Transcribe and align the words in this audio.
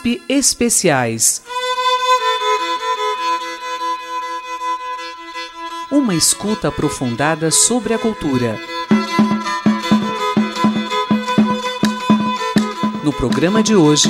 USP 0.00 0.22
Especiais. 0.28 1.42
Uma 5.90 6.14
escuta 6.14 6.68
aprofundada 6.68 7.50
sobre 7.50 7.92
a 7.92 7.98
cultura. 7.98 8.58
No 13.04 13.12
programa 13.12 13.62
de 13.62 13.76
hoje. 13.76 14.08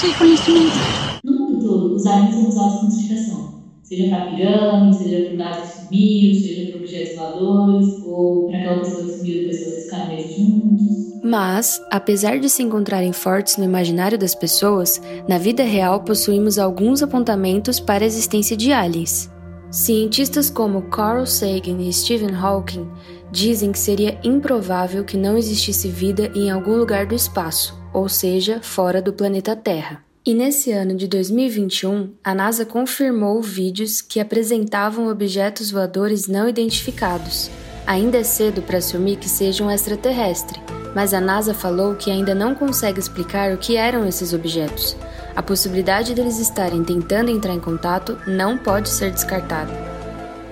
Busque 0.00 0.18
conhecimento. 0.18 0.76
No 1.22 1.32
mundo 1.32 1.66
todo, 1.66 1.94
os 1.94 2.06
aliens 2.06 2.34
são 2.34 2.48
usados 2.48 2.74
como 2.76 2.88
explicação, 2.88 3.62
seja 3.82 4.08
para 4.08 4.30
pirâmide, 4.30 4.96
seja 4.96 5.28
para 5.28 5.36
gás 5.36 5.58
que 5.58 5.84
sumiu, 5.84 6.34
seja 6.40 6.70
para 6.70 6.80
objetos 6.80 7.16
voadores, 7.16 7.86
ou 8.06 8.46
para 8.48 8.58
aquela 8.58 8.78
pessoa 8.78 9.04
que 9.04 9.12
sumiu 9.12 9.34
depois 9.34 9.58
que 9.58 9.64
vocês 9.64 9.84
ficaram 9.84 10.08
meses 10.08 10.36
juntos. 10.36 11.20
Mas, 11.22 11.82
apesar 11.90 12.38
de 12.38 12.48
se 12.48 12.62
encontrarem 12.62 13.12
fortes 13.12 13.58
no 13.58 13.64
imaginário 13.64 14.18
das 14.18 14.34
pessoas, 14.34 15.00
na 15.28 15.36
vida 15.36 15.62
real 15.62 16.00
possuímos 16.02 16.58
alguns 16.58 17.02
apontamentos 17.02 17.78
para 17.78 18.04
a 18.04 18.06
existência 18.06 18.56
de 18.56 18.72
aliens. 18.72 19.30
Cientistas 19.70 20.50
como 20.50 20.82
Carl 20.82 21.26
Sagan 21.26 21.80
e 21.80 21.92
Stephen 21.92 22.34
Hawking 22.34 22.88
dizem 23.30 23.70
que 23.70 23.78
seria 23.78 24.18
improvável 24.24 25.04
que 25.04 25.16
não 25.16 25.36
existisse 25.36 25.88
vida 25.88 26.32
em 26.34 26.50
algum 26.50 26.76
lugar 26.76 27.06
do 27.06 27.14
espaço, 27.14 27.79
ou 27.92 28.08
seja, 28.08 28.60
fora 28.62 29.00
do 29.00 29.12
planeta 29.12 29.54
Terra. 29.56 30.04
E 30.24 30.34
nesse 30.34 30.70
ano 30.70 30.94
de 30.94 31.08
2021, 31.08 32.10
a 32.22 32.34
NASA 32.34 32.66
confirmou 32.66 33.40
vídeos 33.40 34.02
que 34.02 34.20
apresentavam 34.20 35.08
objetos 35.08 35.70
voadores 35.70 36.28
não 36.28 36.48
identificados. 36.48 37.50
Ainda 37.86 38.18
é 38.18 38.22
cedo 38.22 38.60
para 38.60 38.78
assumir 38.78 39.16
que 39.16 39.28
sejam 39.28 39.70
extraterrestres, 39.70 40.62
mas 40.94 41.14
a 41.14 41.20
NASA 41.20 41.54
falou 41.54 41.94
que 41.94 42.10
ainda 42.10 42.34
não 42.34 42.54
consegue 42.54 43.00
explicar 43.00 43.52
o 43.52 43.58
que 43.58 43.76
eram 43.76 44.06
esses 44.06 44.32
objetos. 44.32 44.96
A 45.34 45.42
possibilidade 45.42 46.14
deles 46.14 46.38
estarem 46.38 46.84
tentando 46.84 47.30
entrar 47.30 47.54
em 47.54 47.60
contato 47.60 48.18
não 48.26 48.58
pode 48.58 48.90
ser 48.90 49.10
descartada. 49.10 49.72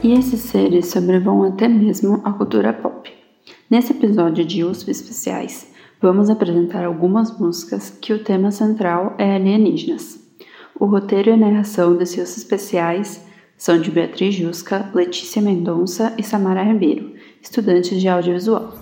E 0.02 0.12
esses 0.12 0.40
seres 0.40 0.86
sobrevoam 0.86 1.42
até 1.42 1.68
mesmo 1.68 2.22
a 2.24 2.32
cultura 2.32 2.72
pop. 2.72 3.12
Nesse 3.68 3.92
episódio 3.92 4.44
de 4.44 4.64
USP 4.64 4.90
Especiais, 4.90 5.67
vamos 6.00 6.30
apresentar 6.30 6.84
algumas 6.84 7.36
músicas 7.38 7.90
que 7.90 8.12
o 8.12 8.22
tema 8.22 8.50
central 8.50 9.14
é 9.18 9.34
alienígenas. 9.34 10.20
O 10.78 10.86
roteiro 10.86 11.30
e 11.30 11.32
a 11.32 11.36
narração 11.36 11.96
desses 11.96 12.36
Especiais 12.36 13.24
são 13.56 13.80
de 13.80 13.90
Beatriz 13.90 14.34
Jusca, 14.36 14.88
Letícia 14.94 15.42
Mendonça 15.42 16.14
e 16.16 16.22
Samara 16.22 16.62
Ribeiro, 16.62 17.14
estudantes 17.42 18.00
de 18.00 18.08
audiovisual. 18.08 18.72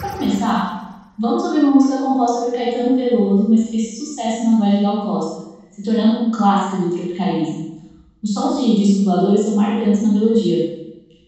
Para 0.00 0.10
começar, 0.18 1.14
vamos 1.18 1.44
ouvir 1.44 1.60
uma 1.60 1.72
música 1.72 1.96
composta 1.96 2.42
por 2.42 2.52
Caetano 2.52 2.96
Veloso, 2.96 3.46
mas 3.48 3.64
que 3.64 3.70
fez 3.70 3.98
sucesso 3.98 4.50
na 4.50 4.58
voz 4.58 4.76
de 4.76 4.82
Gal 4.82 5.06
Costa, 5.06 5.58
se 5.70 5.82
tornando 5.82 6.24
um 6.24 6.30
clássico 6.30 6.82
do 6.82 6.94
tropicalismo. 6.94 7.78
Os 8.22 8.34
sons 8.34 8.60
de 8.60 8.76
discos 8.76 9.04
voadores 9.04 9.40
são 9.40 9.56
marcantes 9.56 10.02
na 10.02 10.12
melodia, 10.12 10.77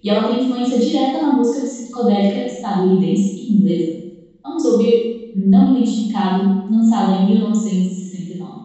e 0.02 0.08
ela 0.08 0.22
tem 0.24 0.38
influência 0.38 0.78
direta 0.78 1.18
na 1.18 1.30
música 1.30 1.60
psicodélica 1.60 2.44
estadunidense 2.44 3.34
e 3.36 3.50
inglesa. 3.52 4.00
Vamos 4.42 4.64
ouvir 4.64 5.30
Não 5.34 5.68
Identificado, 5.68 6.64
lançada 6.68 7.12
em 7.12 7.24
1969. 7.24 8.60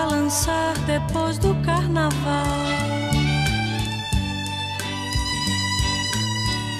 Para 0.00 0.16
lançar 0.16 0.72
depois 0.86 1.36
do 1.36 1.54
carnaval. 1.56 2.46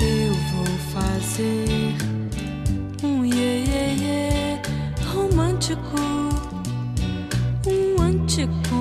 Eu 0.00 0.32
vou 0.32 0.64
fazer 0.90 1.96
um 3.04 3.22
iê, 3.22 3.64
iê, 3.66 3.94
iê 3.94 4.58
romântico, 5.12 6.00
um 7.66 8.02
anticomputador 8.02 8.79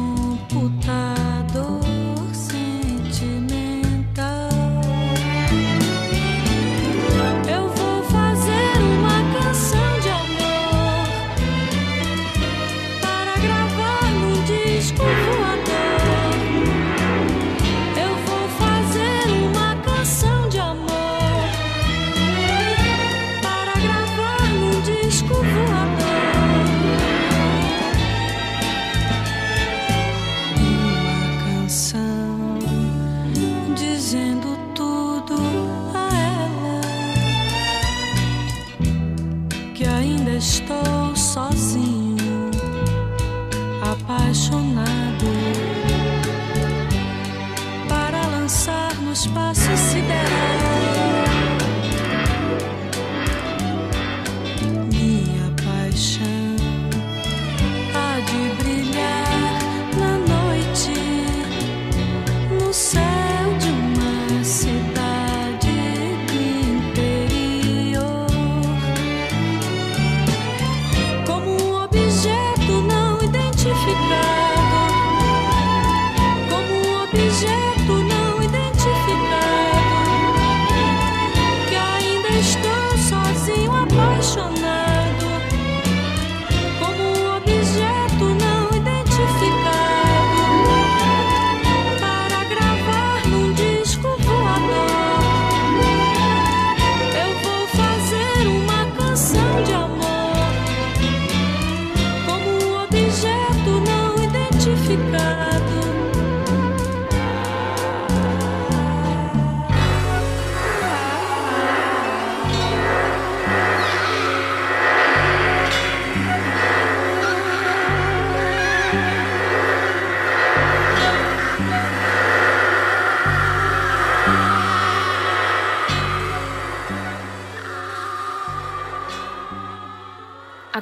Son 84.29 84.58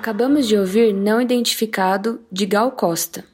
Acabamos 0.08 0.48
de 0.48 0.58
ouvir 0.58 0.94
Não 0.94 1.20
Identificado 1.20 2.26
de 2.32 2.46
Gal 2.46 2.72
Costa. 2.72 3.26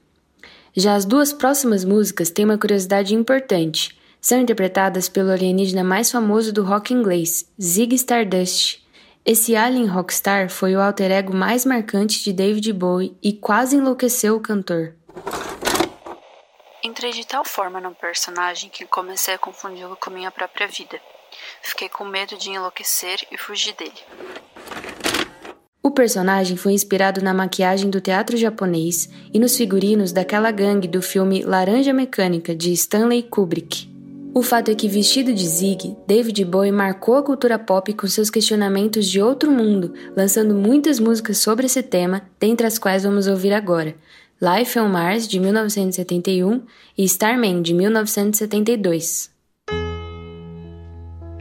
Já 0.76 0.96
as 0.96 1.06
duas 1.06 1.32
próximas 1.32 1.86
músicas 1.86 2.32
têm 2.32 2.46
uma 2.46 2.58
curiosidade 2.58 3.14
importante. 3.14 3.96
São 4.20 4.40
interpretadas 4.40 5.08
pelo 5.08 5.30
alienígena 5.30 5.84
mais 5.84 6.12
famoso 6.12 6.52
do 6.52 6.64
rock 6.64 6.92
inglês, 6.92 7.48
Zig 7.62 7.94
Stardust. 7.94 8.84
Esse 9.24 9.56
alien 9.56 9.86
rockstar 9.86 10.50
foi 10.50 10.76
o 10.76 10.82
alter 10.82 11.12
ego 11.12 11.32
mais 11.32 11.64
marcante 11.64 12.24
de 12.24 12.34
David 12.34 12.74
Bowie 12.74 13.16
e 13.22 13.34
quase 13.34 13.76
enlouqueceu 13.76 14.36
o 14.36 14.42
cantor. 14.42 14.96
Entrei 16.84 17.12
de 17.12 17.28
tal 17.28 17.46
forma 17.46 17.80
no 17.80 17.94
personagem 17.94 18.72
que 18.72 18.88
comecei 18.88 19.36
a 19.36 19.38
confundi-lo 19.38 19.96
com 19.98 20.10
minha 20.10 20.32
própria 20.32 20.68
vida. 20.68 21.00
Fiquei 21.62 21.88
com 21.88 22.04
medo 22.04 22.36
de 22.36 22.50
enlouquecer 22.50 23.20
e 23.32 23.38
fugir 23.38 23.76
dele. 23.76 24.02
O 25.86 25.92
personagem 25.92 26.56
foi 26.56 26.72
inspirado 26.72 27.22
na 27.22 27.34
maquiagem 27.34 27.90
do 27.90 28.00
teatro 28.00 28.38
japonês 28.38 29.10
e 29.34 29.38
nos 29.38 29.58
figurinos 29.58 30.14
daquela 30.14 30.50
gangue 30.50 30.88
do 30.88 31.02
filme 31.02 31.44
Laranja 31.44 31.92
Mecânica 31.92 32.56
de 32.56 32.72
Stanley 32.72 33.22
Kubrick. 33.22 33.92
O 34.34 34.42
fato 34.42 34.72
é 34.72 34.76
que, 34.76 34.88
vestido 34.88 35.34
de 35.34 35.46
Zig, 35.46 35.98
David 36.08 36.46
Bowie 36.46 36.72
marcou 36.72 37.18
a 37.18 37.22
cultura 37.22 37.60
pop 37.60 37.92
com 37.94 38.08
seus 38.08 38.30
questionamentos 38.30 39.06
de 39.08 39.22
outro 39.22 39.52
mundo, 39.52 39.94
lançando 40.16 40.56
muitas 40.56 41.02
músicas 41.02 41.40
sobre 41.40 41.66
esse 41.66 41.84
tema, 41.84 42.22
dentre 42.40 42.66
as 42.66 42.80
quais 42.80 43.04
vamos 43.04 43.28
ouvir 43.28 43.52
agora: 43.52 43.94
Life 44.42 44.80
on 44.80 44.88
Mars, 44.88 45.28
de 45.28 45.38
1971, 45.38 46.62
e 46.98 47.04
Starman, 47.04 47.62
de 47.62 47.74
1972. 47.74 49.30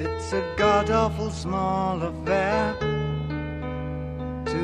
It's 0.01 0.33
a 0.33 0.43
god-awful 0.59 1.31
small 1.31 2.03
affair 2.03 2.92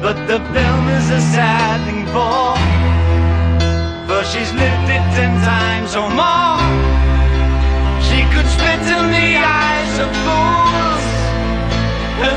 But 0.00 0.14
the 0.28 0.38
film 0.54 0.88
is 0.88 1.10
a 1.10 1.20
sad 1.34 1.78
thing 1.86 2.06
for 2.14 2.54
For 4.06 4.22
she's 4.30 4.52
lived 4.54 4.88
it 4.96 5.04
ten 5.18 5.34
times 5.42 5.96
or 5.96 6.08
more. 6.08 6.62
She 8.06 8.22
could 8.32 8.46
spit 8.46 8.80
in 8.96 9.04
the 9.10 9.30
eyes 9.42 9.94
of 10.04 10.10
fools. 10.24 11.04
Her 12.22 12.36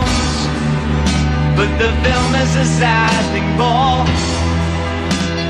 But 1.57 1.69
the 1.77 1.91
film 2.03 2.31
is 2.35 2.55
a 2.55 2.65
sad 2.65 3.23
thing 3.33 3.49
more. 3.59 4.05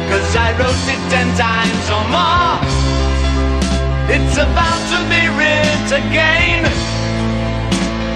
Cause 0.09 0.35
I 0.35 0.51
wrote 0.59 0.85
it 0.93 1.01
ten 1.13 1.29
times 1.37 1.85
or 1.95 2.03
more. 2.11 2.57
It's 4.11 4.35
about 4.35 4.81
to 4.91 4.99
be 5.07 5.21
writ 5.37 5.89
again. 6.03 6.65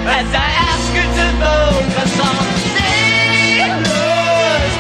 As 0.07 0.29
I 0.33 0.49
ask 0.69 0.87
you 0.97 1.07
to 1.19 1.25
focus 1.39 2.13
on 2.19 2.45
sailors 2.75 3.85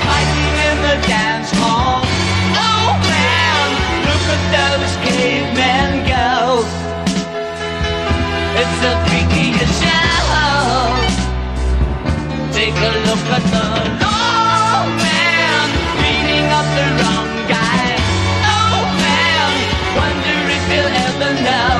fighting 0.05 0.55
in 0.69 0.77
the 0.87 0.97
dance 1.07 1.51
hall. 1.61 2.01
Oh 2.57 2.89
man, 3.09 3.67
look 4.07 4.25
at 4.35 4.43
those 4.57 4.93
cavemen 5.05 5.91
go. 6.09 6.65
It's 8.59 8.77
the 8.83 8.93
freakiest 9.07 9.94
take 12.65 12.81
a 12.81 12.93
look 13.07 13.25
at 13.37 13.43
the 13.53 13.65
old 14.09 14.89
man 15.05 15.67
beating 16.01 16.47
up 16.57 16.67
the 16.77 16.85
wrong 16.97 17.29
guy. 17.55 17.85
Old 18.57 18.91
man, 19.05 19.51
wonder 19.99 20.37
if 20.55 20.63
he'll 20.71 20.95
ever 21.07 21.31
know 21.45 21.75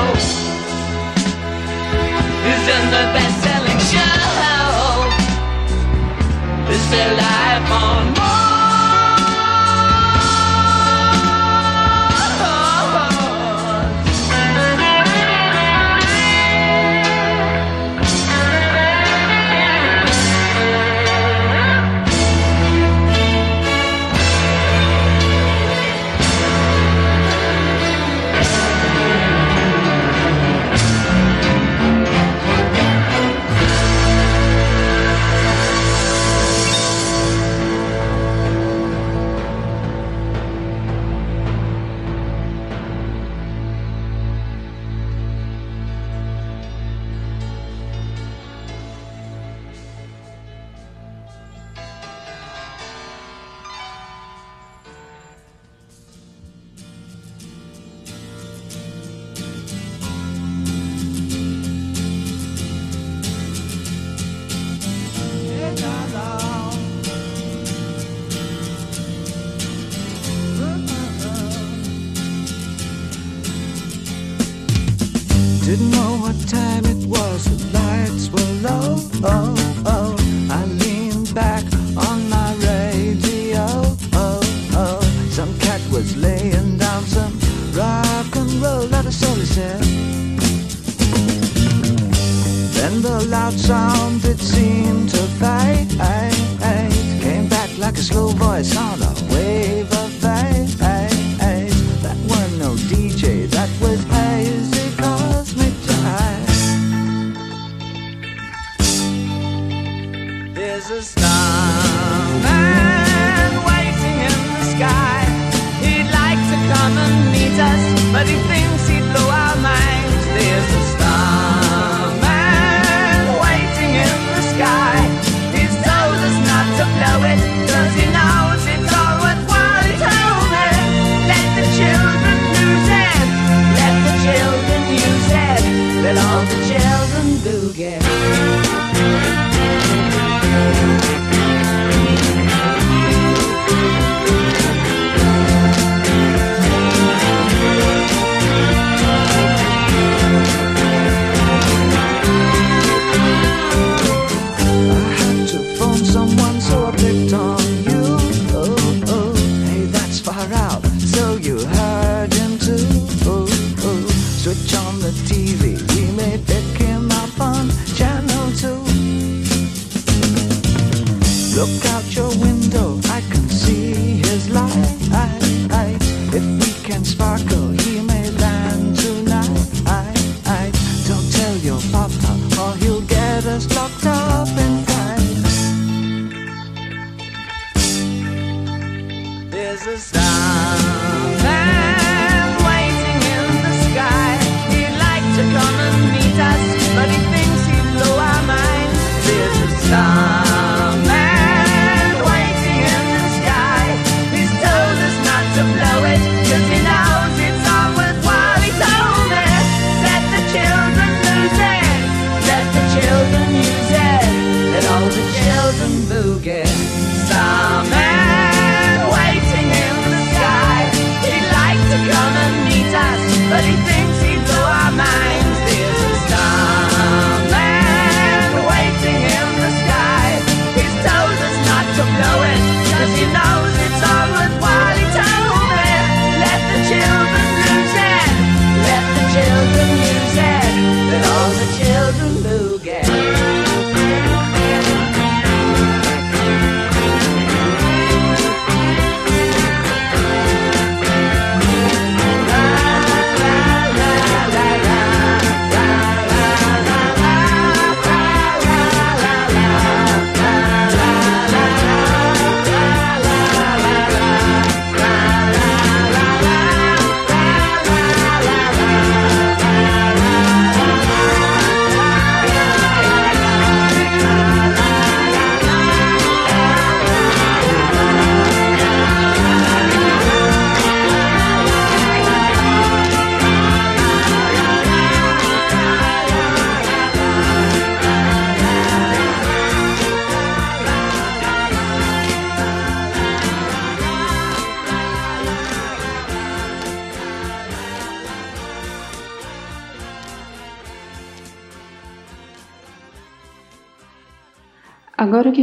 who's 2.42 2.66
in 2.76 2.84
the 2.94 3.04
best-selling 3.16 3.80
show. 3.90 4.30
Is 6.74 6.84
there 6.90 7.12
life 7.16 7.70
on? 7.72 8.45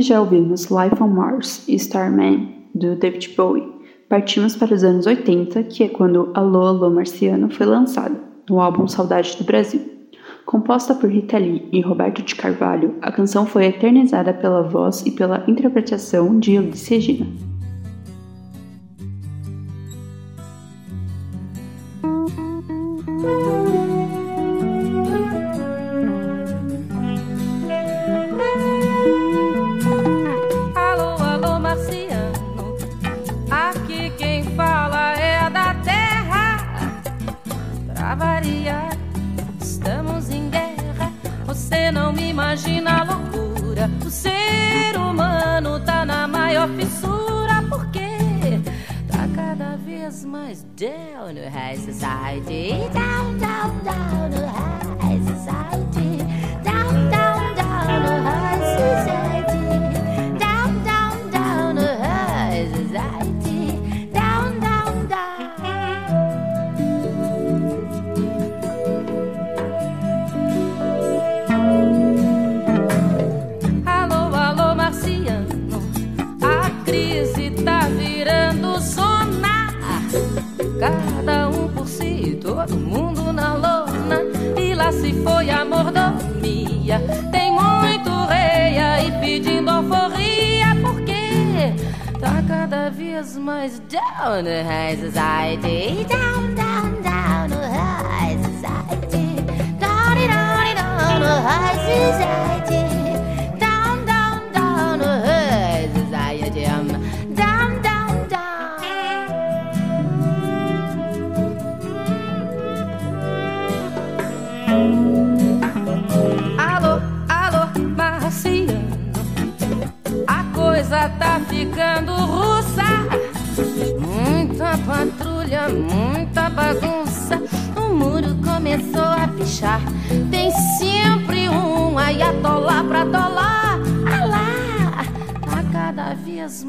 já 0.03 0.19
ouvimos 0.19 0.65
Life 0.65 1.01
on 1.01 1.07
Mars 1.07 1.67
e 1.67 1.75
Starman, 1.75 2.49
do 2.75 2.95
David 2.95 3.33
Bowie, 3.35 3.71
partimos 4.09 4.55
para 4.55 4.73
os 4.73 4.83
anos 4.83 5.05
80, 5.05 5.63
que 5.63 5.83
é 5.83 5.87
quando 5.87 6.29
Alô 6.33 6.63
Alô 6.65 6.89
Marciano 6.89 7.49
foi 7.49 7.65
lançada, 7.65 8.15
no 8.49 8.59
álbum 8.59 8.87
Saudade 8.87 9.37
do 9.37 9.43
Brasil. 9.43 9.81
Composta 10.45 10.93
por 10.93 11.09
Rita 11.09 11.37
Lee 11.37 11.69
e 11.71 11.79
Roberto 11.79 12.21
de 12.21 12.35
Carvalho, 12.35 12.95
a 13.01 13.11
canção 13.11 13.45
foi 13.45 13.65
eternizada 13.65 14.33
pela 14.33 14.61
voz 14.61 15.05
e 15.05 15.11
pela 15.11 15.43
interpretação 15.47 16.37
de 16.37 16.51
Elis 16.51 16.85
Regina. 16.87 17.52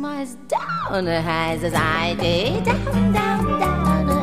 Vez 0.05 0.15
mais 0.15 0.37
down 0.49 1.05
the 1.05 1.21
high 1.21 1.59
society. 1.59 2.61
Down, 2.65 3.13
down, 3.13 3.61
down 3.61 4.14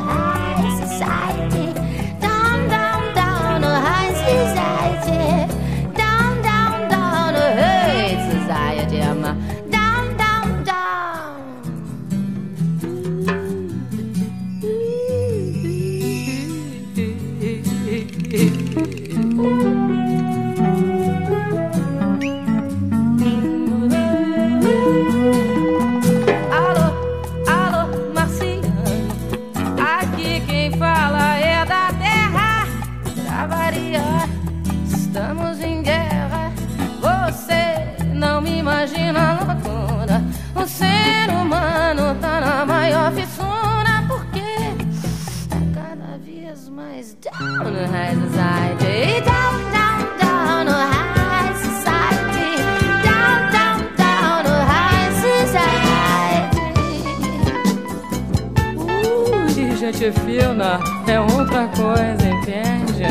é 61.07 61.19
outra 61.19 61.67
coisa, 61.67 62.27
entende? 62.27 63.03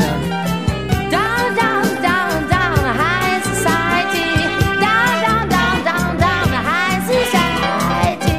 Down, 1.09 1.53
down, 1.55 1.83
down, 2.01 2.47
down 2.49 2.77
high 2.97 3.41
society. 3.43 4.29
Down, 4.79 5.21
down, 5.21 5.49
down, 5.49 5.83
down, 5.83 6.17
down 6.17 6.49
high 6.63 7.01
society. 7.05 8.35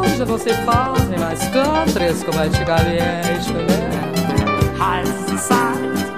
Hoje 0.00 0.24
você 0.24 0.54
fazem 0.64 1.18
mais 1.18 1.40
countries 1.48 2.22
como 2.24 2.38
antigamente, 2.38 3.52
né? 3.52 3.66
High 4.78 5.06
society, 5.28 6.09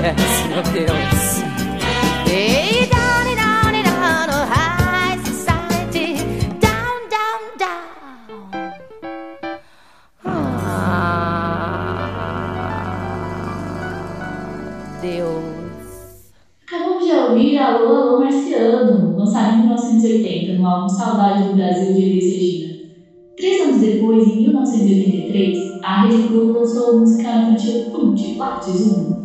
jazz, 0.00 0.46
meu 0.48 0.62
Deus. 0.72 1.40
Hey, 2.28 2.86
down, 2.86 3.24
down, 3.34 3.72
down, 3.82 4.28
oh, 4.28 4.44
high 4.46 5.16
society. 5.24 6.16
Down, 6.60 7.08
down, 7.08 7.40
down. 7.58 7.86
Ah, 10.24 10.90
Deus. 15.00 16.30
Acabamos 16.66 17.04
de 17.06 17.12
ouvir 17.12 17.58
Alô, 17.58 17.88
Alô 17.88 18.20
Marciano, 18.20 19.16
lançado 19.16 19.54
em 19.54 19.60
1980 19.60 20.52
no 20.58 20.66
álbum 20.66 20.88
Saudade 20.90 21.44
do 21.48 21.54
Brasil 21.54 21.94
de 21.94 22.02
Elis 22.02 22.24
Regina. 22.24 22.74
Três 23.36 23.62
anos 23.62 23.80
depois, 23.80 24.28
em 24.28 24.42
1983, 24.42 25.80
a 25.82 26.02
Rede 26.02 26.28
Globo 26.28 26.58
lançou 26.58 26.90
a 26.90 26.96
música 26.98 27.30
infantil 27.30 27.90
Put, 27.90 28.36
Lattes 28.36 28.92
1. 28.92 29.15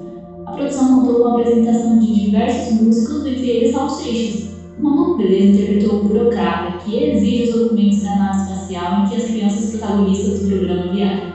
A 0.52 0.54
produção 0.54 1.00
contou 1.00 1.22
com 1.22 1.28
a 1.30 1.40
apresentação 1.40 1.98
de 1.98 2.26
diversos 2.26 2.82
músicos, 2.82 3.26
entre 3.26 3.50
eles 3.50 3.76
Seixas. 3.90 4.52
Maluco 4.78 5.18
Beleza 5.18 5.62
interpretou 5.62 6.00
o 6.00 6.04
burocrata 6.04 6.78
que 6.80 7.04
exige 7.04 7.52
os 7.52 7.56
documentos 7.56 8.04
da 8.04 8.16
nave 8.18 8.42
espacial 8.42 9.00
em 9.00 9.10
que 9.10 9.16
as 9.16 9.24
crianças 9.24 9.70
protagonistas 9.70 10.42
do 10.42 10.50
programa 10.50 10.92
viajam. 10.92 11.32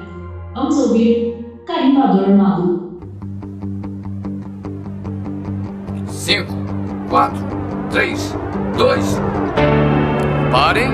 Vamos 0.55 0.77
ouvir 0.77 1.35
Carimbador 1.65 2.29
Maluco. 2.29 3.01
5, 6.09 6.53
4, 7.09 7.39
3, 7.93 8.35
2. 8.77 9.17
Parem! 10.53 10.91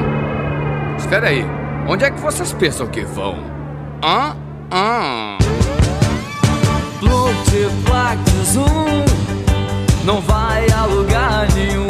Espera 0.97 1.27
aí, 1.27 1.45
onde 1.89 2.05
é 2.05 2.11
que 2.13 2.21
vocês 2.21 2.53
pensam 2.53 2.87
que 2.87 3.01
vão? 3.01 3.35
Hã? 4.05 4.37
Hã? 4.73 5.52
Multiplax 7.03 8.57
um 8.57 9.05
não 10.05 10.21
vai 10.21 10.67
a 10.71 10.85
lugar 10.85 11.49
nenhum. 11.55 11.87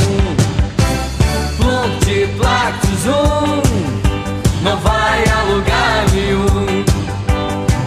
Multiplax 1.59 3.07
um 3.07 3.63
não 4.63 4.77
vai 4.79 5.25
a 5.25 5.43
lugar 5.53 6.05
nenhum. 6.13 6.85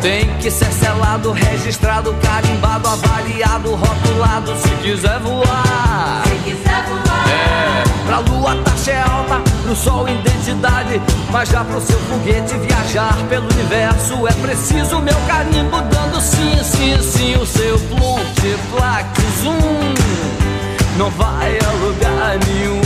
Tem 0.02 0.28
que 0.38 0.52
ser 0.52 0.72
selado, 0.72 1.32
registrado, 1.32 2.14
carimbado, 2.22 2.88
avaliado, 2.88 3.72
rotulado 3.74 4.56
se 4.58 4.70
quiser 4.84 5.20
voar. 5.20 6.22
Se 6.28 6.36
quiser 6.44 6.84
voar, 6.88 7.26
É, 7.28 7.84
pra 8.06 8.20
lua 8.20 8.56
taxa 8.64 8.92
é 8.92 9.02
alta, 9.02 9.42
pro 9.66 9.76
sol 9.76 10.08
identidade. 10.08 11.02
Mas 11.32 11.50
já 11.50 11.64
pro 11.64 11.82
seu 11.82 12.00
foguete 12.02 12.56
viajar 12.60 13.18
pelo 13.28 13.52
universo 13.52 14.28
é 14.28 14.32
preciso 14.34 15.00
meu 15.00 15.18
carimbo 15.28 15.82
dando 15.82 16.22
sim, 16.22 16.64
sim, 16.64 17.02
sim. 17.02 17.36
O 17.36 17.46
seu 17.46 17.80
multiplax 18.00 19.10
um 19.44 20.98
não 20.98 21.10
vai 21.10 21.58
a 21.58 21.72
lugar 21.84 22.38
nenhum. 22.48 22.82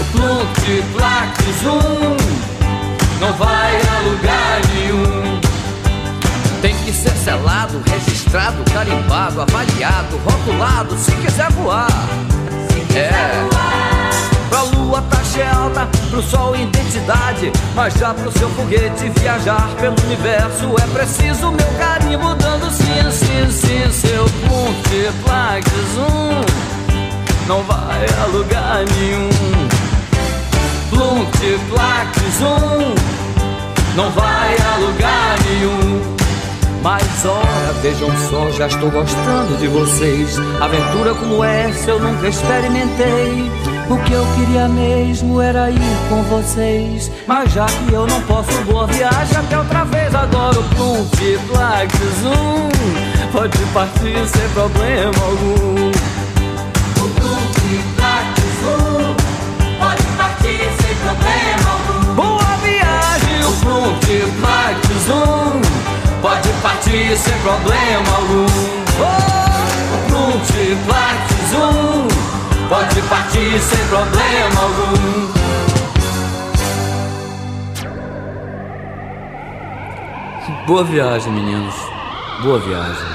O 0.00 0.18
multiplax 0.18 1.38
um 1.64 2.16
não 3.20 3.32
vai 3.34 3.76
a 3.76 4.00
lugar 4.08 4.60
nenhum. 4.74 5.40
Tem 6.62 6.74
que 6.78 6.92
ser 6.92 7.10
selado, 7.10 7.80
registrado, 7.86 8.64
carimbado, 8.72 9.42
avaliado, 9.42 10.16
rotulado, 10.24 10.96
se 10.96 11.12
quiser 11.12 11.50
voar. 11.52 11.86
é. 12.94 13.75
Pra 14.48 14.62
lua 14.62 15.02
taxa 15.02 15.40
é 15.40 15.50
alta, 15.50 15.88
pro 16.10 16.22
sol 16.22 16.54
identidade. 16.56 17.52
Mas 17.74 17.94
já 17.94 18.14
pro 18.14 18.30
seu 18.32 18.48
foguete 18.50 19.08
viajar 19.20 19.68
pelo 19.80 19.96
universo 20.04 20.74
é 20.82 20.86
preciso 20.96 21.50
meu 21.50 21.66
carimbo 21.78 22.34
dando 22.34 22.70
sim, 22.70 23.10
sim, 23.10 23.50
sim. 23.50 23.92
Seu 23.92 24.26
multiplax 24.48 25.66
um 25.98 27.46
não 27.46 27.62
vai 27.62 28.06
a 28.22 28.26
lugar 28.26 28.84
nenhum. 28.96 29.30
Multiplax 30.92 32.40
um 32.40 32.94
não 33.96 34.10
vai 34.10 34.56
a 34.56 34.76
lugar 34.78 35.36
nenhum. 35.48 36.16
Mas 36.82 37.24
olha, 37.24 37.72
vejam 37.82 38.08
só, 38.30 38.48
já 38.52 38.68
estou 38.68 38.90
gostando 38.90 39.56
de 39.56 39.66
vocês. 39.66 40.38
Aventura 40.60 41.14
como 41.14 41.42
essa 41.42 41.90
eu 41.90 41.98
nunca 41.98 42.28
experimentei. 42.28 43.50
O 43.88 43.96
que 43.98 44.12
eu 44.12 44.26
queria 44.34 44.66
mesmo 44.68 45.40
era 45.40 45.70
ir 45.70 45.96
com 46.08 46.20
vocês. 46.24 47.10
Mas 47.24 47.52
já 47.52 47.66
que 47.66 47.92
eu 47.92 48.04
não 48.04 48.20
posso, 48.22 48.50
boa 48.64 48.86
viagem 48.88 49.36
até 49.36 49.56
outra 49.56 49.84
vez. 49.84 50.12
Adoro 50.12 50.62
Plump, 50.74 51.14
Flax, 51.46 51.94
Zoom. 52.20 52.68
Pode 53.30 53.58
partir 53.72 54.26
sem 54.26 54.48
problema 54.48 55.14
algum. 55.22 55.90
O 56.96 57.08
Flax, 57.94 58.40
Zoom. 58.60 59.14
Pode 59.78 60.02
partir 60.16 60.68
sem 60.82 60.94
problema 60.96 61.70
algum. 61.70 62.14
Boa 62.14 62.56
viagem, 62.64 63.44
o 63.44 63.52
Flax, 64.40 64.80
Zoom. 65.06 65.60
Pode 66.20 66.48
partir 66.60 67.16
sem 67.16 67.38
problema 67.38 68.16
algum. 68.16 68.46
Oh, 68.98 69.14
o 70.16 70.40
Flax, 70.86 71.50
Zoom. 71.50 71.85
Pode 72.68 73.00
partir 73.08 73.60
sem 73.60 73.78
problema 73.86 74.60
algum. 74.60 75.46
Boa 80.66 80.82
viagem, 80.82 81.32
meninos. 81.32 81.74
Boa 82.42 82.58
viagem. 82.58 83.06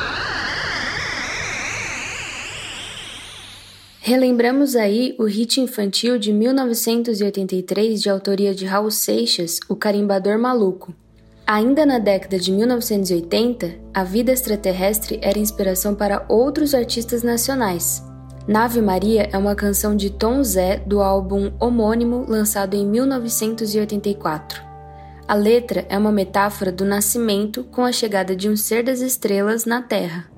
Relembramos 3.99 4.77
aí 4.77 5.17
o 5.19 5.25
hit 5.25 5.59
infantil 5.59 6.17
de 6.17 6.31
1983 6.31 8.01
de 8.01 8.09
autoria 8.09 8.55
de 8.55 8.65
Raul 8.65 8.89
Seixas, 8.89 9.59
O 9.67 9.75
Carimbador 9.75 10.39
Maluco. 10.39 10.95
Ainda 11.45 11.85
na 11.85 11.99
década 11.99 12.39
de 12.39 12.53
1980, 12.53 13.75
a 13.93 14.05
vida 14.05 14.31
extraterrestre 14.31 15.19
era 15.21 15.37
inspiração 15.37 15.93
para 15.93 16.25
outros 16.29 16.73
artistas 16.73 17.21
nacionais. 17.21 18.09
Nave 18.47 18.81
Maria 18.81 19.29
é 19.31 19.37
uma 19.37 19.53
canção 19.53 19.95
de 19.95 20.09
Tom 20.09 20.43
Zé 20.43 20.77
do 20.79 20.99
álbum 20.99 21.51
homônimo 21.59 22.25
lançado 22.27 22.73
em 22.73 22.85
1984. 22.87 24.63
A 25.27 25.35
letra 25.35 25.85
é 25.87 25.97
uma 25.97 26.11
metáfora 26.11 26.71
do 26.71 26.83
nascimento 26.83 27.63
com 27.65 27.85
a 27.85 27.91
chegada 27.91 28.35
de 28.35 28.49
um 28.49 28.57
ser 28.57 28.83
das 28.83 28.99
estrelas 28.99 29.65
na 29.65 29.83
Terra. 29.83 30.30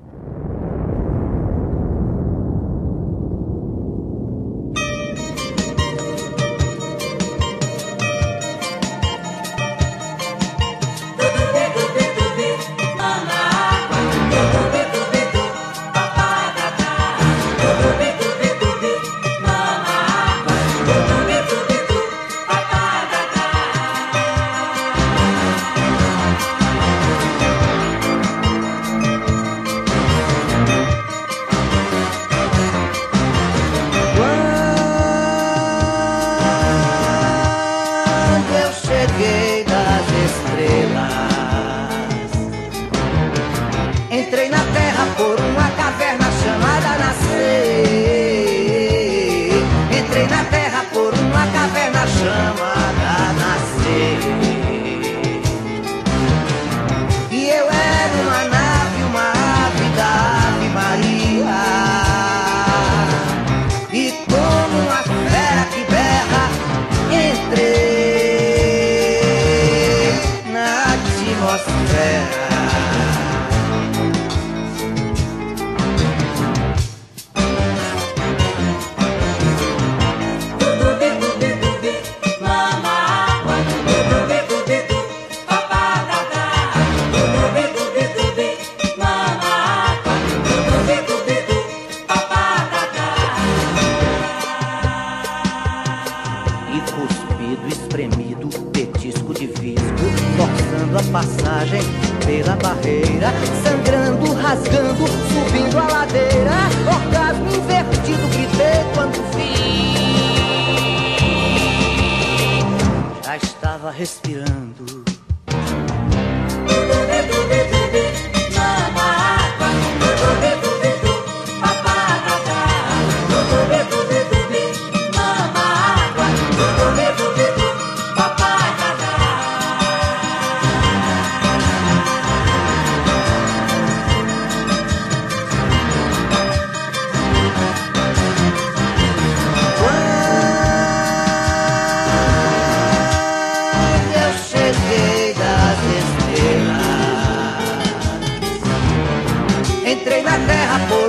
Entrei 150.64 151.03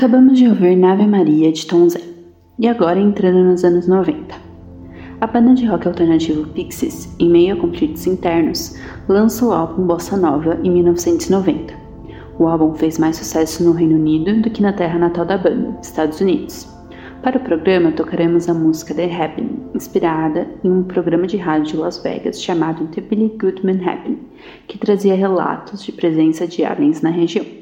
Acabamos 0.00 0.38
de 0.38 0.48
ouvir 0.48 0.76
Nave 0.76 1.06
Maria 1.06 1.52
de 1.52 1.66
Tom 1.66 1.86
Zé, 1.86 2.00
e 2.58 2.66
agora 2.66 2.98
entrando 2.98 3.44
nos 3.44 3.62
anos 3.64 3.86
90. 3.86 4.34
A 5.20 5.26
banda 5.26 5.52
de 5.52 5.66
rock 5.66 5.86
alternativo 5.86 6.48
Pixies, 6.54 7.14
em 7.18 7.28
meio 7.28 7.54
a 7.54 7.58
conflitos 7.58 8.06
internos, 8.06 8.78
lança 9.06 9.44
o 9.44 9.52
álbum 9.52 9.86
Bossa 9.86 10.16
Nova 10.16 10.58
em 10.64 10.70
1990. 10.70 11.74
O 12.38 12.46
álbum 12.46 12.72
fez 12.72 12.98
mais 12.98 13.16
sucesso 13.16 13.62
no 13.62 13.72
Reino 13.72 13.96
Unido 13.96 14.40
do 14.40 14.48
que 14.48 14.62
na 14.62 14.72
terra 14.72 14.98
natal 14.98 15.26
da 15.26 15.36
banda, 15.36 15.78
Estados 15.82 16.18
Unidos. 16.18 16.66
Para 17.22 17.36
o 17.36 17.44
programa, 17.44 17.92
tocaremos 17.92 18.48
a 18.48 18.54
música 18.54 18.94
The 18.94 19.04
Happening, 19.04 19.64
inspirada 19.74 20.48
em 20.64 20.70
um 20.70 20.82
programa 20.82 21.26
de 21.26 21.36
rádio 21.36 21.72
de 21.72 21.76
Las 21.76 22.02
Vegas 22.02 22.42
chamado 22.42 22.86
The 22.86 23.02
Billy 23.02 23.36
Goodman 23.38 23.86
Happening, 23.86 24.20
que 24.66 24.78
trazia 24.78 25.14
relatos 25.14 25.84
de 25.84 25.92
presença 25.92 26.46
de 26.46 26.64
aliens 26.64 27.02
na 27.02 27.10
região. 27.10 27.60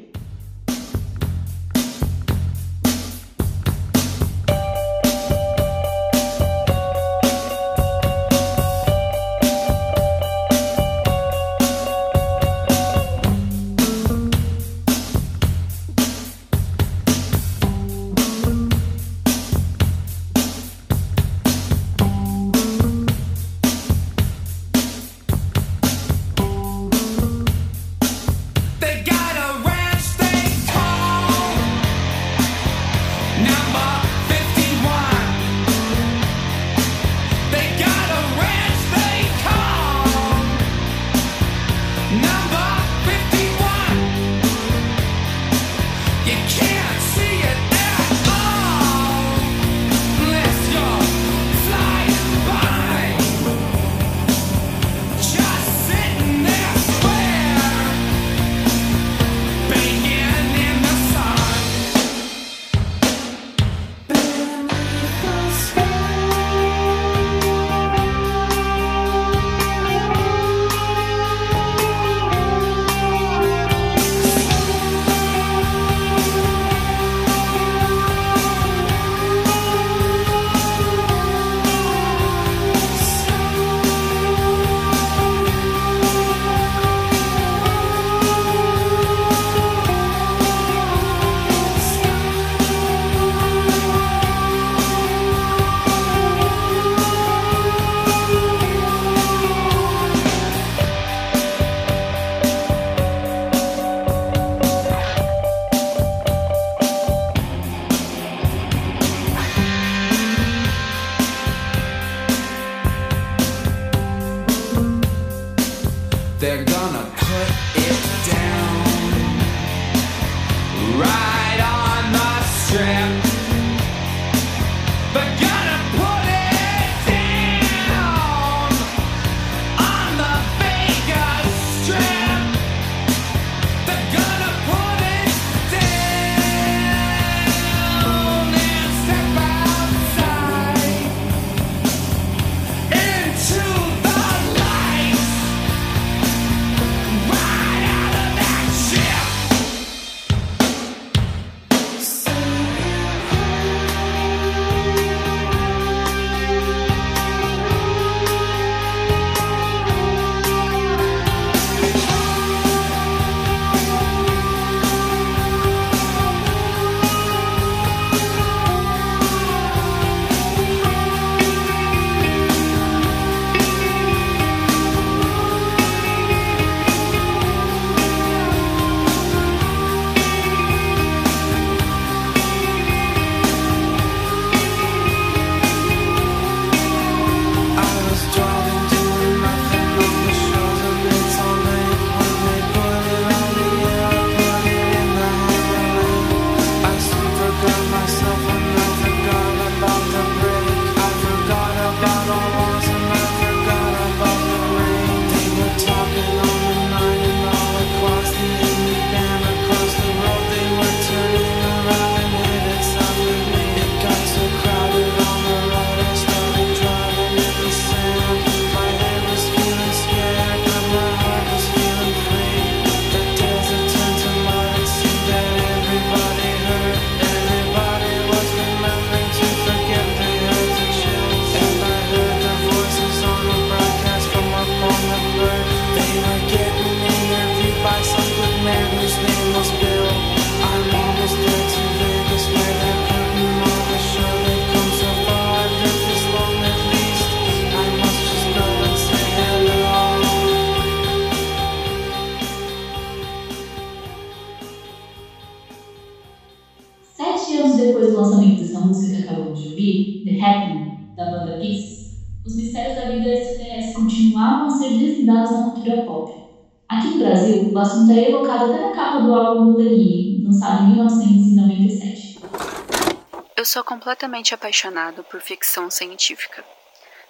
sou 273.69 273.83
completamente 273.83 274.51
apaixonado 274.51 275.23
por 275.25 275.39
ficção 275.41 275.91
científica. 275.91 276.65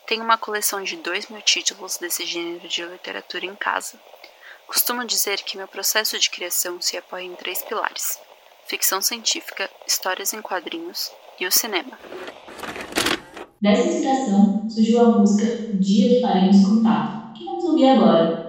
Tenho 0.08 0.23
uma 0.23 0.38
coleção 0.38 0.82
de 0.82 0.95
dois 0.95 1.28
mil 1.28 1.41
títulos 1.41 1.97
desse 1.97 2.25
gênero 2.25 2.65
de 2.65 2.82
literatura 2.82 3.45
em 3.45 3.56
casa. 3.56 3.99
Costumo 4.65 5.04
dizer 5.04 5.41
que 5.41 5.58
meu 5.58 5.67
processo 5.67 6.17
de 6.17 6.30
criação 6.30 6.80
se 6.80 6.95
apoia 6.95 7.25
em 7.25 7.36
três 7.36 7.62
pilares: 7.62 8.17
ficção 8.65 9.02
científica, 9.02 9.69
histórias 9.86 10.32
em 10.34 10.41
quadrinhos 10.41 11.12
e 11.41 11.45
o 11.45 11.52
cinema. 11.52 11.99
Dessa 13.62 13.89
inspiração 13.89 14.69
surgiu 14.69 15.02
a 15.02 15.10
música 15.17 15.45
Dia 15.73 16.08
de 16.08 16.21
Faremos 16.21 16.65
Contato, 16.65 17.34
que 17.34 17.43
vamos 17.43 17.65
ouvir 17.65 17.89
agora. 17.89 18.48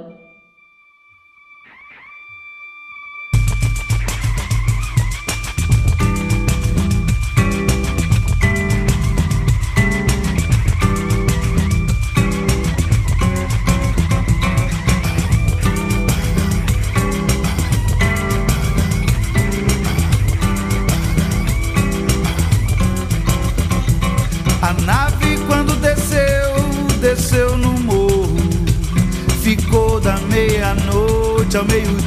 também 31.50 31.99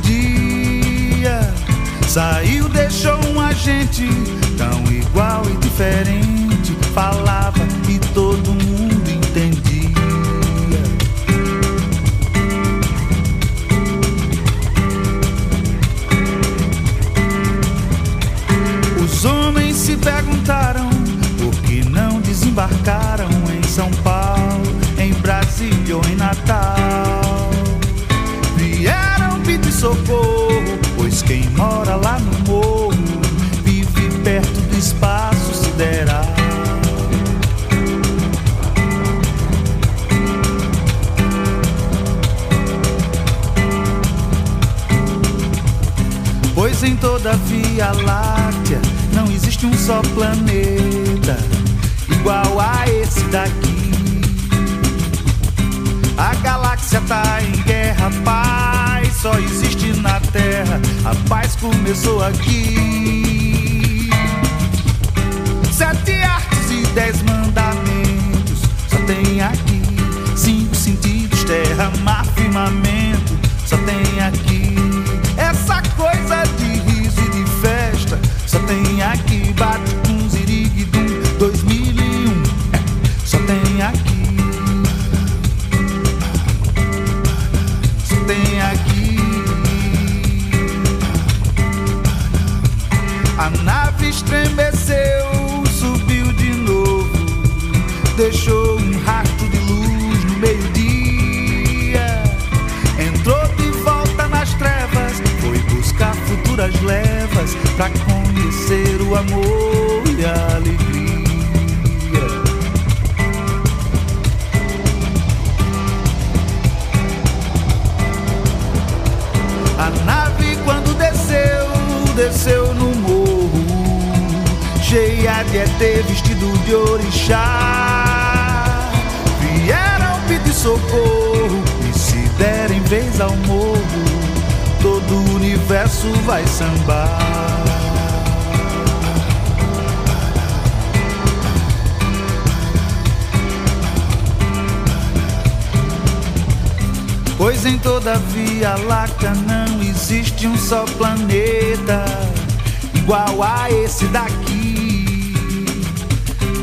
fosse 153.93 154.05
daqui. 154.07 155.33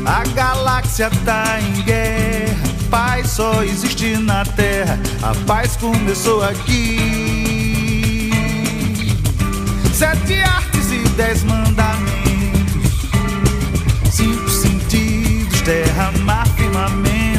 A 0.05 0.23
galáxia 0.33 1.09
tá 1.23 1.59
em 1.61 1.81
guerra, 1.83 2.57
paz 2.89 3.29
só 3.29 3.63
existe 3.63 4.17
na 4.17 4.43
Terra. 4.43 4.99
A 5.21 5.33
paz 5.45 5.77
começou 5.77 6.43
aqui. 6.43 8.31
Sete 9.93 10.41
artes 10.41 10.91
e 10.91 10.99
dez 11.09 11.43
mandamentos, 11.43 12.99
cinco 14.11 14.49
sentidos, 14.49 15.61
terra, 15.61 16.11
mar, 16.23 16.47
firmamento 16.57 17.30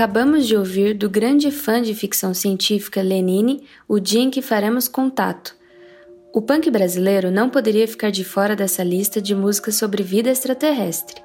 Acabamos 0.00 0.46
de 0.46 0.56
ouvir 0.56 0.94
do 0.94 1.10
grande 1.10 1.50
fã 1.50 1.82
de 1.82 1.94
ficção 1.94 2.32
científica 2.32 3.02
Lenine 3.02 3.64
o 3.86 4.00
dia 4.00 4.22
em 4.22 4.30
que 4.30 4.40
faremos 4.40 4.88
contato. 4.88 5.54
O 6.32 6.40
punk 6.40 6.70
brasileiro 6.70 7.30
não 7.30 7.50
poderia 7.50 7.86
ficar 7.86 8.10
de 8.10 8.24
fora 8.24 8.56
dessa 8.56 8.82
lista 8.82 9.20
de 9.20 9.34
músicas 9.34 9.74
sobre 9.74 10.02
vida 10.02 10.30
extraterrestre. 10.30 11.20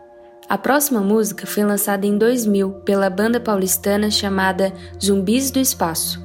A 0.50 0.58
próxima 0.58 1.00
música 1.00 1.48
foi 1.48 1.64
lançada 1.64 2.06
em 2.06 2.18
2000 2.18 2.82
pela 2.84 3.10
banda 3.10 3.40
paulistana 3.40 4.12
chamada 4.12 4.74
Zumbis 5.02 5.52
do 5.52 5.60
Espaço. 5.60 6.22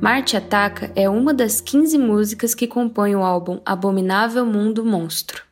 Marte 0.00 0.38
Ataca 0.38 0.90
é 0.96 1.06
uma 1.06 1.34
das 1.34 1.60
15 1.60 1.98
músicas 1.98 2.54
que 2.54 2.66
compõem 2.66 3.14
o 3.14 3.22
álbum 3.22 3.60
Abominável 3.62 4.46
Mundo 4.46 4.86
Monstro. 4.86 5.42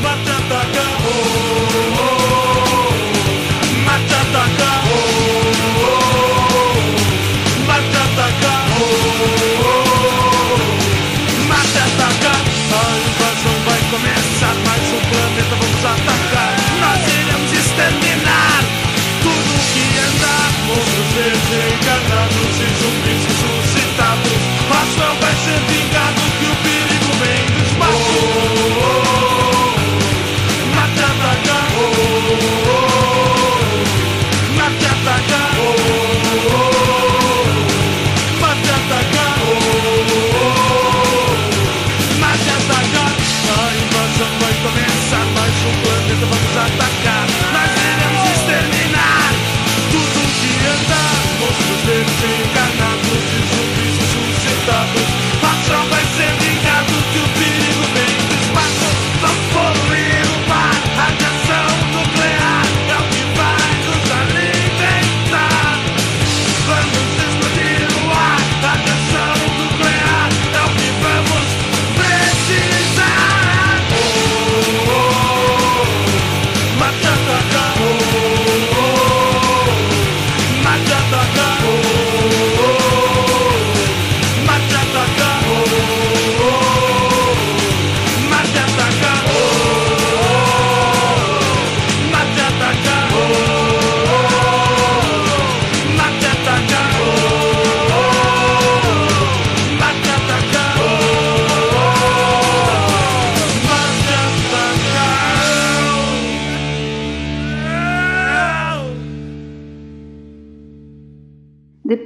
Marte 0.00 0.30
Ataca, 0.30 0.82
oh. 1.42 1.45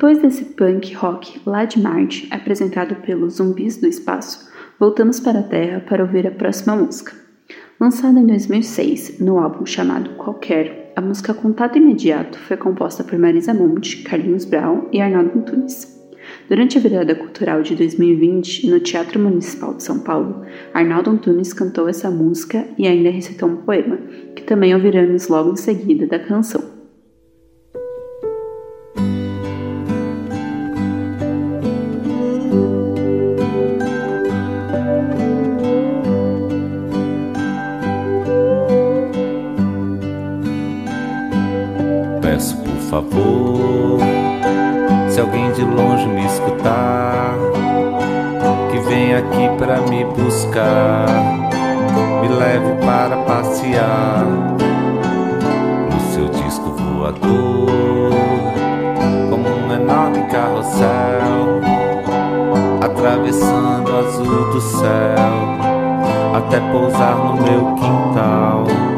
Depois 0.01 0.17
desse 0.17 0.47
punk 0.47 0.95
rock 0.95 1.43
lá 1.45 1.67
de 1.67 1.79
Marte, 1.79 2.27
apresentado 2.31 2.95
pelos 3.03 3.35
Zumbis 3.35 3.77
do 3.77 3.87
Espaço, 3.87 4.51
voltamos 4.79 5.21
para 5.21 5.41
a 5.41 5.43
Terra 5.43 5.81
para 5.87 6.03
ouvir 6.03 6.27
a 6.27 6.31
próxima 6.31 6.75
música. 6.75 7.13
Lançada 7.79 8.19
em 8.19 8.27
2006, 8.27 9.21
no 9.21 9.39
álbum 9.39 9.67
chamado 9.67 10.13
Qualquer, 10.17 10.95
a 10.97 11.03
música 11.03 11.35
Contato 11.35 11.77
Imediato 11.77 12.39
foi 12.39 12.57
composta 12.57 13.05
por 13.05 13.19
Marisa 13.19 13.53
Monte, 13.53 13.99
Carlinhos 13.99 14.47
Brown 14.47 14.89
e 14.91 15.03
Arnaldo 15.03 15.39
Antunes. 15.39 16.01
Durante 16.49 16.79
a 16.79 16.81
virada 16.81 17.15
cultural 17.15 17.61
de 17.61 17.77
2020, 17.77 18.71
no 18.71 18.81
Teatro 18.81 19.21
Municipal 19.21 19.75
de 19.75 19.83
São 19.83 19.99
Paulo, 19.99 20.47
Arnaldo 20.73 21.11
Antunes 21.11 21.53
cantou 21.53 21.87
essa 21.87 22.11
música 22.11 22.67
e 22.79 22.89
ainda 22.89 23.11
recitou 23.11 23.51
um 23.51 23.57
poema, 23.57 23.99
que 24.35 24.45
também 24.45 24.75
ouviremos 24.75 25.29
logo 25.29 25.53
em 25.53 25.57
seguida 25.57 26.07
da 26.07 26.19
canção. 26.19 26.80
Me 49.89 50.05
buscar, 50.05 51.07
me 52.21 52.29
leve 52.29 52.75
para 52.85 53.17
passear 53.25 54.25
no 55.91 56.01
seu 56.13 56.29
disco 56.29 56.71
voador, 56.71 58.13
como 59.31 59.49
um 59.49 59.73
enorme 59.73 60.23
carrossel, 60.25 61.61
atravessando 62.83 63.91
o 63.91 63.99
azul 63.99 64.51
do 64.53 64.61
céu, 64.61 65.33
até 66.35 66.61
pousar 66.73 67.17
no 67.17 67.35
meu 67.35 67.75
quintal. 67.75 68.90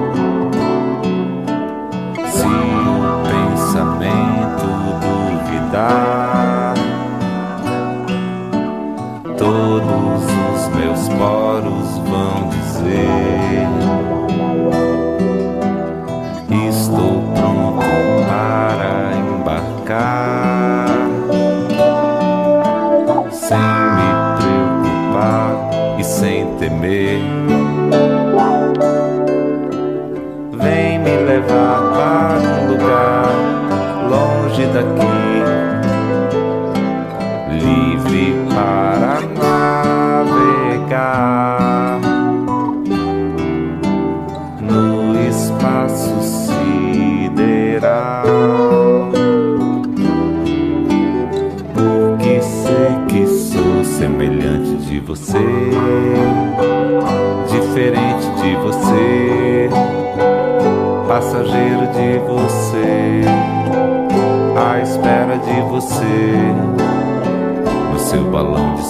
Você, 65.82 66.04
no 67.92 67.98
seu 67.98 68.24
balão 68.30 68.76
de 68.76 68.84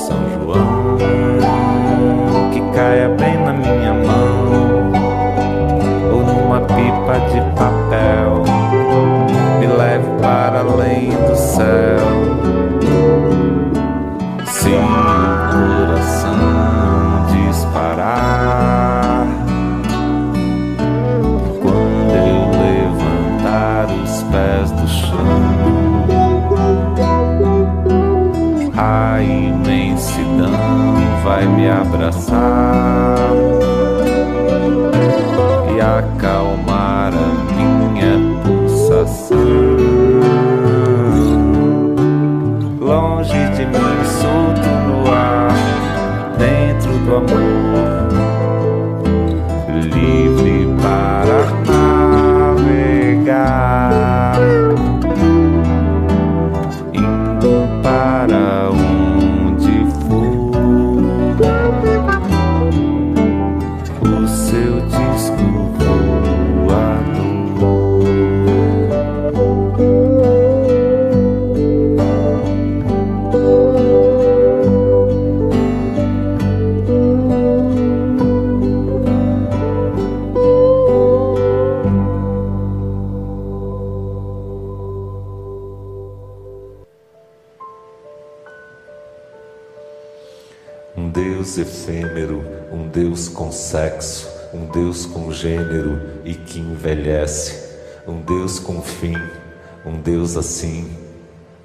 Deus 100.33 100.37
assim 100.37 100.91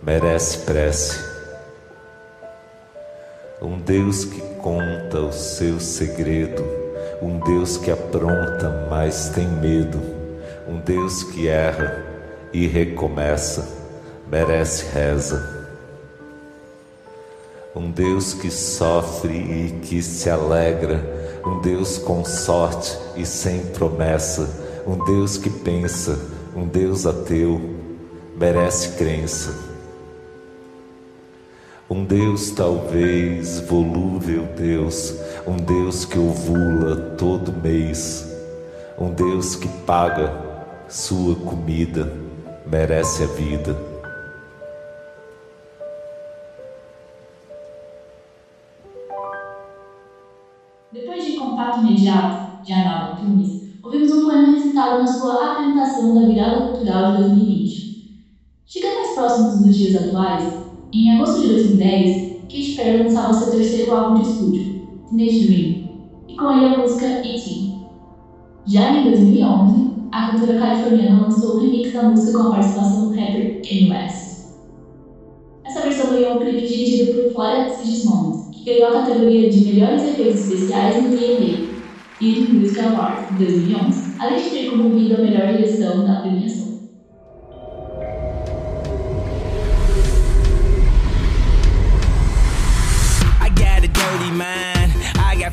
merece 0.04 0.58
prece. 0.60 1.18
Um 3.62 3.80
Deus 3.80 4.26
que 4.26 4.42
conta 4.58 5.22
o 5.22 5.32
seu 5.32 5.80
segredo, 5.80 6.64
um 7.22 7.40
Deus 7.40 7.78
que 7.78 7.90
apronta, 7.90 8.88
mas 8.90 9.30
tem 9.30 9.48
medo, 9.48 10.02
um 10.68 10.80
Deus 10.80 11.24
que 11.24 11.48
erra 11.48 12.04
e 12.52 12.68
recomeça, 12.68 13.68
merece 14.30 14.86
reza. 14.94 15.72
Um 17.74 17.90
Deus 17.90 18.34
que 18.34 18.52
sofre 18.52 19.34
e 19.34 19.80
que 19.82 20.02
se 20.02 20.30
alegra, 20.30 21.02
um 21.46 21.62
Deus 21.62 21.98
com 21.98 22.26
sorte 22.26 22.98
e 23.16 23.26
sem 23.26 23.62
promessa, 23.68 24.84
um 24.86 25.06
Deus 25.06 25.38
que 25.38 25.50
pensa, 25.50 26.20
um 26.54 26.68
Deus 26.68 27.06
ateu, 27.06 27.77
merece 28.38 28.96
crença. 28.98 29.52
Um 31.90 32.04
Deus 32.04 32.52
talvez 32.52 33.62
volúvel 33.62 34.44
Deus, 34.56 35.16
um 35.48 35.56
Deus 35.58 36.06
que 36.06 36.20
ovula 36.20 37.16
todo 37.18 37.52
mês, 37.52 38.32
um 39.00 39.10
Deus 39.10 39.56
que 39.56 39.68
paga 39.86 40.32
sua 40.88 41.36
comida, 41.36 42.14
merece 42.68 43.24
a 43.24 43.28
vida. 43.28 43.76
Depois 50.92 51.26
de 51.26 51.38
Contato 51.38 51.80
Imediato, 51.80 52.64
de 52.64 52.72
Arnaldo 52.72 53.22
Antunes, 53.22 53.64
ouvimos 53.82 54.12
um 54.12 54.26
poema 54.26 54.52
recitado 54.52 55.00
na 55.00 55.08
sua 55.08 55.54
apresentação 55.54 56.14
da 56.14 56.28
Virada 56.28 56.68
Cultural 56.68 57.14
de 57.14 57.24
2020. 57.24 57.87
Próximos 59.18 59.66
dos 59.66 59.76
dias 59.76 59.96
atuais, 59.96 60.60
em 60.94 61.16
agosto 61.16 61.42
de 61.42 61.48
2010, 61.48 62.42
Katy 62.44 62.76
Perry 62.76 63.04
lançava 63.04 63.34
seu 63.34 63.50
terceiro 63.50 63.92
álbum 63.92 64.22
de 64.22 64.30
estúdio, 64.30 64.88
Teenage 65.10 65.48
Dream, 65.48 65.90
e 66.28 66.38
com 66.38 66.52
ele 66.52 66.76
a 66.76 66.78
música 66.78 67.08
E.T. 67.26 67.74
Já 68.68 68.96
em 68.96 69.06
2011, 69.06 69.92
a 70.12 70.32
cantora 70.32 70.60
californiana 70.60 71.24
lançou 71.24 71.56
um 71.56 71.62
remix 71.62 71.94
da 71.94 72.04
música 72.04 72.38
com 72.38 72.48
a 72.48 72.52
participação 72.52 73.10
do 73.10 73.16
rapper 73.16 73.60
Kanye 73.68 73.90
West. 73.90 74.46
Essa 75.66 75.82
versão 75.82 76.12
ganhou 76.12 76.36
um 76.36 76.40
clipe 76.40 76.68
dirigido 76.68 77.12
por 77.16 77.34
Flora 77.34 77.70
Sigismond, 77.70 78.52
que 78.52 78.66
ganhou 78.66 78.90
a 78.90 79.02
categoria 79.02 79.50
de 79.50 79.66
melhores 79.66 80.04
efeitos 80.04 80.42
especiais 80.42 80.96
no 81.02 81.10
VMA 81.10 82.54
Music 82.54 82.80
Awards 82.82 83.32
de 83.32 83.46
2011, 83.46 84.16
além 84.20 84.44
de 84.44 84.50
ter 84.52 84.70
concorrido 84.70 85.16
a 85.16 85.18
melhor 85.18 85.48
direção 85.48 86.06
da 86.06 86.22
premiação. 86.22 86.77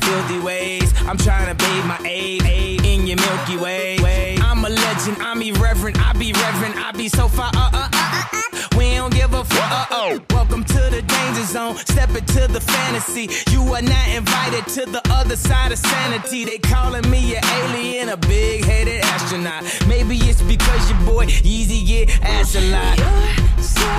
Filthy 0.05 0.41
ways. 0.41 0.93
I'm 1.09 1.17
trying 1.17 1.49
to 1.49 1.55
bathe 1.55 1.87
my 1.87 1.99
aid, 2.05 2.43
in 2.85 3.07
your 3.07 3.17
Milky 3.17 3.57
Way. 3.57 4.37
I'm 4.41 4.65
a 4.65 4.69
legend. 4.69 5.17
I'm 5.21 5.41
irreverent. 5.43 5.99
I 5.99 6.13
be 6.13 6.33
reverent. 6.33 6.77
I 6.77 6.93
be 6.93 7.09
so 7.09 7.29
far. 7.29 7.51
Uh, 7.55 7.71
uh, 7.73 7.89
uh, 7.93 8.03
uh, 8.03 8.25
uh. 8.33 8.79
We 8.79 8.95
don't 8.95 9.13
give 9.13 9.33
a 9.33 9.45
fuck. 9.45 9.71
Uh, 9.73 9.87
oh. 9.91 10.21
Welcome 10.31 10.65
to 10.65 10.83
the 10.91 11.03
danger 11.03 11.45
zone. 11.45 11.77
Step 11.77 12.11
into 12.11 12.47
the 12.49 12.61
fantasy. 12.61 13.29
You 13.51 13.63
are 13.75 13.83
not 13.83 14.09
invited 14.09 14.67
to 14.77 14.87
the 14.87 15.03
other 15.11 15.37
side 15.37 15.73
of 15.73 15.79
sanity. 15.79 16.45
They 16.45 16.59
calling 16.59 17.09
me 17.11 17.37
an 17.37 17.45
alien, 17.45 18.09
a 18.11 18.17
big 18.17 18.65
headed 18.65 19.01
astronaut. 19.05 19.65
Maybe 19.89 20.17
it's 20.19 20.43
because 20.43 20.91
your 20.91 21.01
boy 21.01 21.27
Yeezy 21.27 21.87
get 21.87 22.23
ass 22.23 22.55
a 22.55 22.61
lot. 22.71 22.99
You're 22.99 23.63
so 23.63 23.91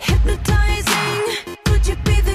hypnotizing. 0.00 1.56
Could 1.64 1.86
you 1.86 1.96
be 2.04 2.25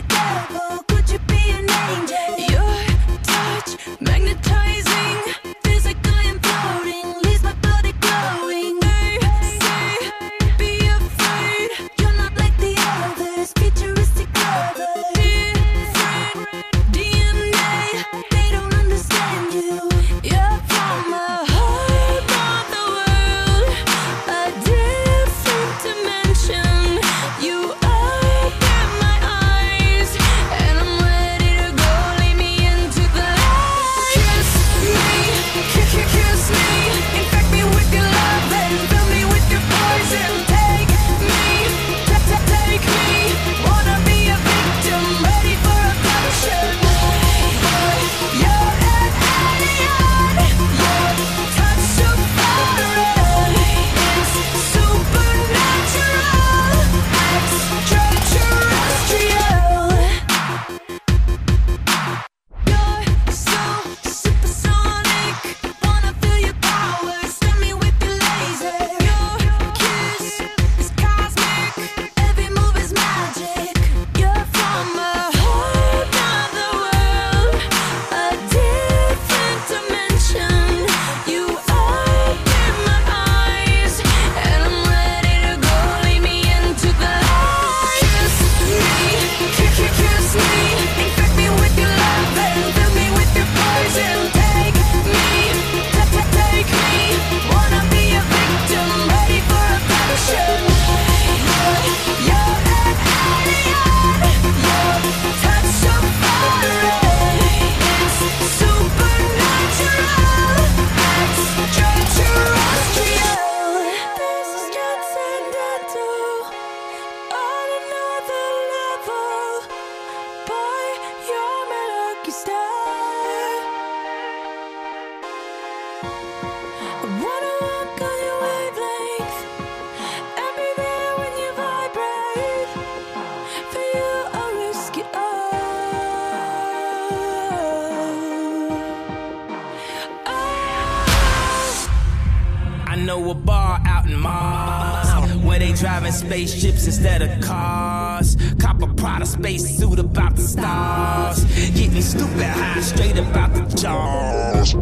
spaceships 146.11 146.85
instead 146.85 147.21
of 147.21 147.41
cars. 147.41 148.37
Copper 148.59 148.87
Prada 148.93 149.25
space 149.25 149.77
suit 149.77 149.99
about 149.99 150.35
the 150.35 150.41
stars. 150.41 151.43
Getting 151.71 152.01
stupid 152.01 152.43
high 152.43 152.81
straight 152.81 153.17
about 153.17 153.53
the 153.53 153.63
jaws. 153.75 154.73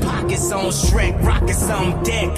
Pockets 0.00 0.52
on 0.52 0.70
Shrek, 0.70 1.22
rockets 1.22 1.68
on 1.70 2.02
deck. 2.02 2.36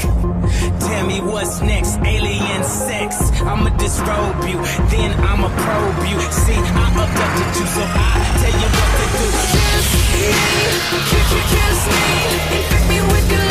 Tell 0.81 1.07
me 1.07 1.21
what's 1.21 1.61
next, 1.61 1.99
alien 2.05 2.65
sex. 2.65 3.31
I'ma 3.41 3.71
disrobe 3.77 4.45
you, 4.49 4.59
then 4.91 5.11
I'ma 5.21 5.49
probe 5.49 6.07
you. 6.09 6.21
See, 6.45 6.55
I 6.55 6.87
abducted 7.03 7.61
you, 7.61 7.67
so 7.67 7.83
I 7.83 8.13
tell 8.41 8.57
you 8.63 8.69
what 8.77 8.91
to 8.99 9.05
do. 9.15 9.25
Kiss 9.55 9.89
me, 10.13 10.29
kiss, 11.11 11.29
kiss 11.53 11.81
me, 11.93 12.05
infect 12.57 12.87
me 12.89 12.99
with 13.13 13.27
your 13.33 13.44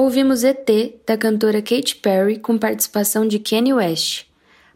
ouvimos 0.00 0.44
ET, 0.44 0.66
da 1.06 1.16
cantora 1.16 1.60
Katy 1.60 1.96
Perry, 1.96 2.38
com 2.38 2.56
participação 2.56 3.28
de 3.28 3.38
Kanye 3.38 3.74
West. 3.74 4.24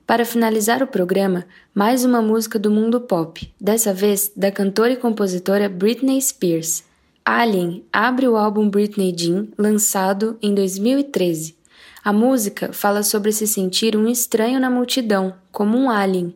Para 0.06 0.24
finalizar 0.24 0.82
o 0.82 0.86
programa, 0.86 1.46
mais 1.74 2.04
uma 2.04 2.20
música 2.20 2.58
do 2.58 2.70
mundo 2.70 3.00
pop, 3.00 3.50
dessa 3.58 3.94
vez 3.94 4.30
da 4.36 4.52
cantora 4.52 4.92
e 4.92 4.96
compositora 4.96 5.68
Britney 5.68 6.20
Spears. 6.20 6.84
Alien 7.24 7.82
abre 7.90 8.28
o 8.28 8.36
álbum 8.36 8.68
Britney 8.68 9.14
Jean, 9.16 9.46
lançado 9.56 10.36
em 10.42 10.54
2013. 10.54 11.56
A 12.04 12.12
música 12.12 12.70
fala 12.74 13.02
sobre 13.02 13.32
se 13.32 13.46
sentir 13.46 13.96
um 13.96 14.06
estranho 14.06 14.60
na 14.60 14.68
multidão, 14.68 15.34
como 15.50 15.78
um 15.78 15.88
alien. 15.88 16.34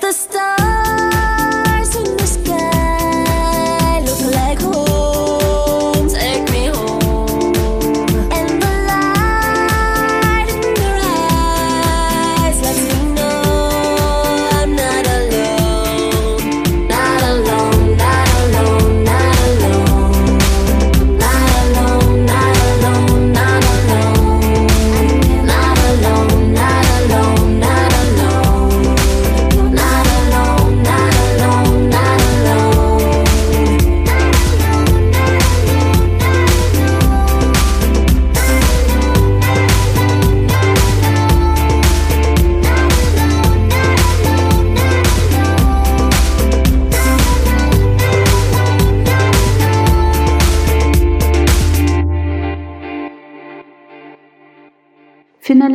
the 0.00 0.12
stars. 0.12 0.67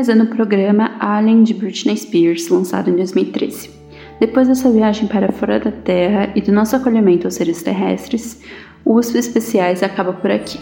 Finalizando 0.04 0.24
o 0.26 0.36
programa 0.36 0.96
Alien 1.00 1.44
de 1.44 1.54
Britney 1.54 1.96
Spears, 1.96 2.50
lançado 2.50 2.90
em 2.90 2.96
2013. 2.96 3.70
Depois 4.20 4.48
dessa 4.48 4.70
viagem 4.70 5.08
para 5.08 5.32
fora 5.32 5.60
da 5.60 5.72
Terra 5.72 6.32
e 6.36 6.42
do 6.42 6.52
nosso 6.52 6.76
acolhimento 6.76 7.26
aos 7.26 7.36
seres 7.36 7.64
terrestres, 7.64 8.42
o 8.84 8.96
USP 8.96 9.18
Especiais 9.18 9.82
acaba 9.82 10.12
por 10.14 10.30
aqui. 10.30 10.60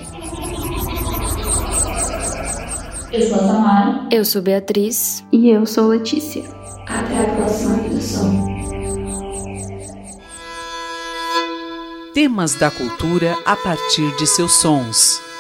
Eu 3.12 3.28
sou 3.28 3.36
a 3.36 3.40
Samara. 3.40 4.08
Eu 4.12 4.24
sou 4.24 4.42
Beatriz. 4.42 5.26
E 5.32 5.50
eu 5.50 5.66
sou 5.66 5.88
Letícia. 5.88 6.44
Até 6.88 7.20
a 7.20 7.36
próxima 7.36 7.76
redução. 7.78 8.46
Temas 12.14 12.56
da 12.56 12.70
cultura 12.70 13.36
a 13.46 13.56
partir 13.56 14.16
de 14.18 14.28
seus 14.28 14.54
sons. 14.54 15.31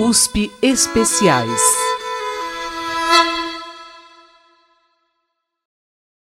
USP 0.00 0.50
Especiais. 0.62 1.89